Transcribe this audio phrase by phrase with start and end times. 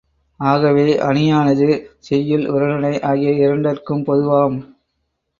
[0.39, 1.67] ஆகவே, அணியானது
[1.99, 4.57] செய்யுள், உரைநடை ஆகிய இரண்டற்கும் பொதுவாம்.